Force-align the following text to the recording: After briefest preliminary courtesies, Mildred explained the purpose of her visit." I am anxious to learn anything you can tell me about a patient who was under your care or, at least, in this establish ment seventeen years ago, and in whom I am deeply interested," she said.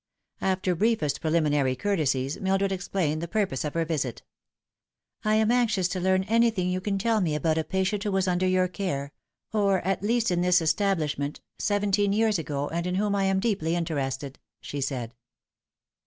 After 0.41 0.73
briefest 0.73 1.21
preliminary 1.21 1.75
courtesies, 1.75 2.39
Mildred 2.41 2.71
explained 2.71 3.21
the 3.21 3.27
purpose 3.27 3.63
of 3.63 3.75
her 3.75 3.85
visit." 3.85 4.23
I 5.23 5.35
am 5.35 5.51
anxious 5.51 5.87
to 5.89 5.99
learn 5.99 6.23
anything 6.23 6.71
you 6.71 6.81
can 6.81 6.97
tell 6.97 7.21
me 7.21 7.35
about 7.35 7.59
a 7.59 7.63
patient 7.63 8.03
who 8.03 8.11
was 8.11 8.27
under 8.27 8.47
your 8.47 8.67
care 8.67 9.13
or, 9.53 9.79
at 9.81 10.01
least, 10.01 10.31
in 10.31 10.41
this 10.41 10.59
establish 10.59 11.19
ment 11.19 11.39
seventeen 11.59 12.13
years 12.13 12.39
ago, 12.39 12.67
and 12.69 12.87
in 12.87 12.95
whom 12.95 13.13
I 13.13 13.25
am 13.25 13.39
deeply 13.39 13.75
interested," 13.75 14.39
she 14.59 14.81
said. 14.81 15.13